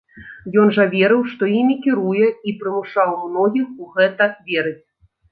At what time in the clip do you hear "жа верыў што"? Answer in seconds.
0.75-1.49